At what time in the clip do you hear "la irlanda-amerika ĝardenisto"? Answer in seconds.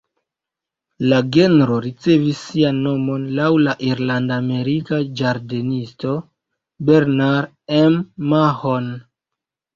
3.67-6.15